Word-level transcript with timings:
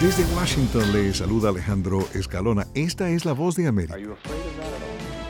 Desde 0.00 0.24
Washington 0.32 0.92
le 0.92 1.12
saluda 1.12 1.48
Alejandro 1.48 2.06
Escalona. 2.14 2.68
Esta 2.74 3.10
es 3.10 3.24
la 3.24 3.32
voz 3.32 3.56
de 3.56 3.66
América. 3.66 3.96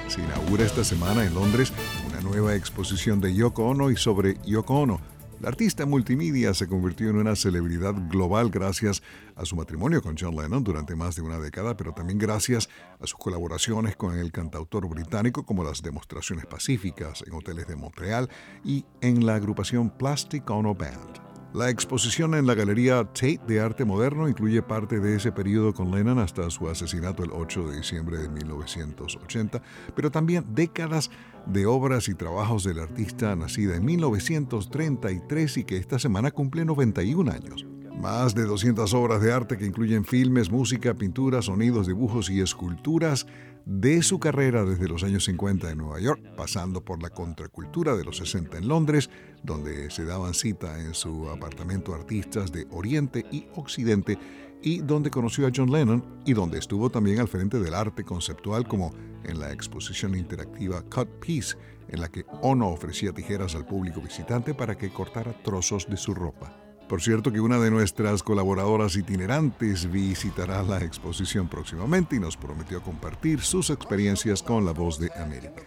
Se 0.09 0.21
inaugura 0.21 0.63
esta 0.63 0.85
semana 0.85 1.25
en 1.25 1.33
Londres 1.33 1.73
una 2.07 2.21
nueva 2.21 2.55
exposición 2.55 3.19
de 3.19 3.35
Yoko 3.35 3.65
Ono 3.65 3.91
y 3.91 3.97
sobre 3.97 4.37
Yoko 4.45 4.81
Ono. 4.81 5.01
La 5.41 5.49
artista 5.49 5.87
multimedia 5.87 6.53
se 6.53 6.67
convirtió 6.67 7.09
en 7.09 7.17
una 7.17 7.35
celebridad 7.35 7.95
global 8.11 8.51
gracias 8.51 9.03
a 9.37 9.47
su 9.47 9.57
matrimonio 9.57 10.03
con 10.03 10.17
John 10.19 10.37
Lennon 10.37 10.63
durante 10.63 10.95
más 10.95 11.17
de 11.17 11.23
una 11.23 11.39
década, 11.39 11.75
pero 11.75 11.95
también 11.95 12.19
gracias 12.19 12.69
a 13.01 13.07
sus 13.07 13.19
colaboraciones 13.19 13.97
con 13.97 14.19
el 14.19 14.33
cantautor 14.33 14.87
británico 14.87 15.47
como 15.47 15.65
las 15.65 15.81
demostraciones 15.81 16.45
pacíficas 16.45 17.25
en 17.27 17.33
hoteles 17.33 17.67
de 17.69 17.77
Montreal 17.77 18.29
y 18.63 18.85
en 19.01 19.25
la 19.25 19.37
agrupación 19.37 19.89
Plastic 19.89 20.51
Ono 20.51 20.75
Band. 20.75 21.18
La 21.55 21.71
exposición 21.71 22.35
en 22.35 22.47
la 22.47 22.55
Galería 22.55 23.05
Tate 23.05 23.41
de 23.47 23.61
Arte 23.61 23.87
Moderno 23.87 24.29
incluye 24.29 24.61
parte 24.61 25.01
de 25.01 25.17
ese 25.17 25.33
periodo 25.33 25.73
con 25.73 25.91
Lennon 25.91 26.19
hasta 26.19 26.51
su 26.51 26.69
asesinato 26.69 27.25
el 27.25 27.31
8 27.33 27.71
de 27.71 27.79
diciembre 27.79 28.19
de 28.19 28.29
1980, 28.29 29.63
pero 29.97 30.11
también 30.11 30.45
décadas 30.55 31.11
de 31.47 31.65
obras 31.65 32.09
y 32.11 32.15
trabajos 32.15 32.65
del 32.65 32.81
artista 32.81 33.35
nacida 33.35 33.77
en 33.77 33.85
1933 33.87 35.57
y 35.57 35.65
que 35.65 35.79
esta 35.79 35.99
semana 35.99 36.31
cumple 36.33 36.67
91 36.67 37.33
años. 37.33 37.67
Más 38.01 38.33
de 38.33 38.45
200 38.45 38.95
obras 38.95 39.21
de 39.21 39.33
arte 39.33 39.59
que 39.59 39.67
incluyen 39.67 40.05
filmes, 40.05 40.53
música, 40.53 40.95
pinturas, 40.95 41.47
sonidos, 41.47 41.89
dibujos 41.89 42.31
y 42.31 42.41
esculturas 42.41 43.27
de 43.65 44.03
su 44.03 44.21
carrera 44.21 44.65
desde 44.65 44.87
los 44.87 45.03
años 45.03 45.25
50 45.25 45.69
en 45.69 45.79
Nueva 45.79 45.99
York, 45.99 46.23
pasando 46.37 46.85
por 46.85 47.03
la 47.03 47.11
contracultura 47.11 47.97
de 47.97 48.05
los 48.05 48.19
60 48.19 48.57
en 48.57 48.69
Londres, 48.69 49.11
donde 49.43 49.91
se 49.91 50.05
daban 50.05 50.35
cita 50.35 50.81
en 50.81 50.95
su 50.95 51.29
apartamento 51.29 51.93
artistas 51.93 52.53
de 52.53 52.69
Oriente 52.71 53.27
y 53.33 53.49
Occidente, 53.57 54.17
y 54.63 54.79
donde 54.79 55.11
conoció 55.11 55.49
a 55.49 55.53
John 55.55 55.73
Lennon 55.73 56.23
y 56.25 56.35
donde 56.35 56.59
estuvo 56.59 56.91
también 56.91 57.19
al 57.19 57.29
frente 57.29 57.59
del 57.59 57.75
arte 57.75 58.05
conceptual 58.05 58.69
como 58.69 58.93
en 59.25 59.41
la 59.41 59.53
exposición 59.53 60.17
interactiva 60.17 60.83
Cut 60.83 61.09
Piece, 61.19 61.57
en 61.89 62.01
la 62.01 62.09
que 62.09 62.25
Ono 62.43 62.69
ofrecía 62.69 63.13
tijeras 63.13 63.57
al 63.57 63.67
público 63.67 64.01
visitante 64.01 64.55
para 64.55 64.79
que 64.79 64.93
cortara 64.93 65.33
trozos 65.43 65.89
de 65.89 65.97
su 65.97 66.15
ropa. 66.15 66.68
Por 66.89 67.03
cierto 67.03 67.31
que 67.31 67.41
una 67.41 67.59
de 67.59 67.71
nuestras 67.71 68.23
colaboradoras 68.23 68.97
itinerantes 68.97 69.91
visitará 69.91 70.63
la 70.63 70.79
exposición 70.83 71.47
próximamente 71.47 72.17
y 72.17 72.19
nos 72.19 72.37
prometió 72.37 72.83
compartir 72.83 73.41
sus 73.41 73.69
experiencias 73.69 74.43
con 74.43 74.65
la 74.65 74.73
voz 74.73 74.99
de 74.99 75.11
América. 75.17 75.63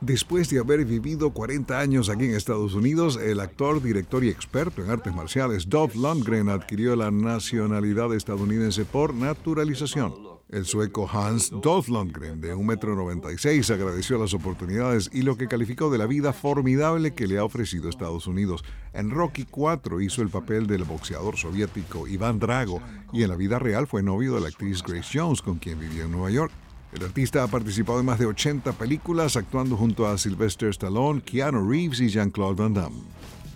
Después 0.00 0.50
de 0.50 0.58
haber 0.58 0.84
vivido 0.84 1.30
40 1.30 1.78
años 1.78 2.10
aquí 2.10 2.24
en 2.24 2.34
Estados 2.34 2.74
Unidos, 2.74 3.16
el 3.16 3.40
actor, 3.40 3.80
director 3.80 4.24
y 4.24 4.28
experto 4.28 4.82
en 4.82 4.90
artes 4.90 5.14
marciales 5.14 5.68
Dolph 5.68 5.94
Lundgren 5.94 6.48
adquirió 6.48 6.96
la 6.96 7.10
nacionalidad 7.10 8.12
estadounidense 8.12 8.84
por 8.84 9.14
naturalización. 9.14 10.35
El 10.48 10.64
sueco 10.64 11.10
Hans 11.12 11.50
Dolph 11.50 11.88
Lundgren, 11.88 12.40
de 12.40 12.54
1,96 12.54 13.68
m, 13.68 13.74
agradeció 13.74 14.16
las 14.16 14.32
oportunidades 14.32 15.10
y 15.12 15.22
lo 15.22 15.36
que 15.36 15.48
calificó 15.48 15.90
de 15.90 15.98
la 15.98 16.06
vida 16.06 16.32
formidable 16.32 17.14
que 17.14 17.26
le 17.26 17.38
ha 17.38 17.44
ofrecido 17.44 17.88
Estados 17.88 18.28
Unidos. 18.28 18.64
En 18.92 19.10
Rocky 19.10 19.42
IV 19.42 20.00
hizo 20.00 20.22
el 20.22 20.28
papel 20.28 20.68
del 20.68 20.84
boxeador 20.84 21.36
soviético 21.36 22.06
Iván 22.06 22.38
Drago 22.38 22.80
y 23.12 23.24
en 23.24 23.30
la 23.30 23.36
vida 23.36 23.58
real 23.58 23.88
fue 23.88 24.04
novio 24.04 24.36
de 24.36 24.42
la 24.42 24.48
actriz 24.48 24.84
Grace 24.84 25.18
Jones, 25.18 25.42
con 25.42 25.58
quien 25.58 25.80
vivía 25.80 26.04
en 26.04 26.12
Nueva 26.12 26.30
York. 26.30 26.52
El 26.92 27.02
artista 27.02 27.42
ha 27.42 27.48
participado 27.48 27.98
en 27.98 28.06
más 28.06 28.20
de 28.20 28.26
80 28.26 28.72
películas, 28.74 29.36
actuando 29.36 29.76
junto 29.76 30.06
a 30.06 30.16
Sylvester 30.16 30.68
Stallone, 30.68 31.22
Keanu 31.22 31.68
Reeves 31.68 31.98
y 31.98 32.08
Jean-Claude 32.08 32.62
Van 32.62 32.72
Damme 32.72 33.02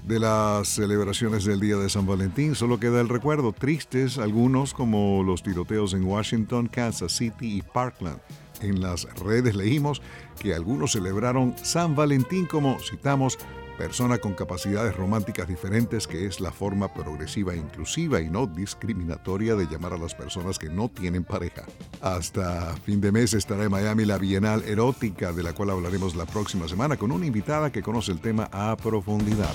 de 0.04 0.18
las 0.18 0.68
celebraciones 0.68 1.44
del 1.44 1.60
Día 1.60 1.76
de 1.76 1.88
San 1.88 2.06
Valentín. 2.06 2.54
Solo 2.54 2.80
queda 2.80 3.00
el 3.00 3.08
recuerdo, 3.08 3.52
tristes 3.52 4.18
algunos 4.18 4.74
como 4.74 5.22
los 5.22 5.42
tiroteos 5.42 5.94
en 5.94 6.04
Washington, 6.04 6.68
Kansas 6.68 7.12
City 7.12 7.58
y 7.58 7.62
Parkland. 7.62 8.18
En 8.60 8.80
las 8.80 9.04
redes 9.14 9.54
leímos 9.54 10.02
que 10.38 10.54
algunos 10.54 10.92
celebraron 10.92 11.54
San 11.62 11.94
Valentín 11.94 12.46
como, 12.46 12.78
citamos, 12.80 13.38
persona 13.80 14.18
con 14.18 14.34
capacidades 14.34 14.94
románticas 14.94 15.48
diferentes, 15.48 16.06
que 16.06 16.26
es 16.26 16.38
la 16.38 16.52
forma 16.52 16.92
progresiva 16.92 17.54
e 17.54 17.56
inclusiva 17.56 18.20
y 18.20 18.28
no 18.28 18.46
discriminatoria 18.46 19.54
de 19.54 19.66
llamar 19.66 19.94
a 19.94 19.96
las 19.96 20.14
personas 20.14 20.58
que 20.58 20.68
no 20.68 20.90
tienen 20.90 21.24
pareja. 21.24 21.64
Hasta 22.02 22.76
fin 22.84 23.00
de 23.00 23.10
mes 23.10 23.32
estará 23.32 23.64
en 23.64 23.70
Miami 23.70 24.04
la 24.04 24.18
Bienal 24.18 24.62
Erótica, 24.64 25.32
de 25.32 25.42
la 25.42 25.54
cual 25.54 25.70
hablaremos 25.70 26.14
la 26.14 26.26
próxima 26.26 26.68
semana 26.68 26.98
con 26.98 27.10
una 27.10 27.24
invitada 27.24 27.72
que 27.72 27.80
conoce 27.80 28.12
el 28.12 28.20
tema 28.20 28.50
a 28.52 28.76
profundidad. 28.76 29.54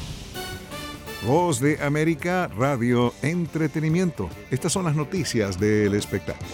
Voz 1.26 1.60
de 1.60 1.84
América, 1.84 2.48
Radio 2.56 3.12
Entretenimiento. 3.24 4.30
Estas 4.52 4.72
son 4.72 4.86
las 4.86 4.96
noticias 4.96 5.60
del 5.60 5.96
espectáculo. 5.96 6.48